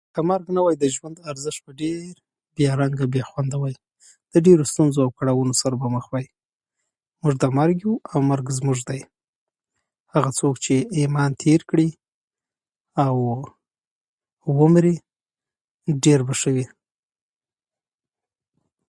[0.13, 2.13] که مرګ نه وای، د ژوند ارزشت به ډېر
[2.55, 3.75] بې رنګه، بې خونده وای.
[4.31, 6.27] د ډېرو ستونزو او کړاوونو سره به مخ وای.
[7.21, 9.01] موژ د مرګ یو، او مرګ د زموژ دی.
[10.13, 11.89] هغه څوک چې ايمان تېر کړي
[13.05, 13.15] او
[14.59, 14.95] ومري،
[16.05, 16.65] ډېر به شه وي.